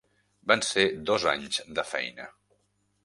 [0.51, 2.27] Van ser dos anys de feina.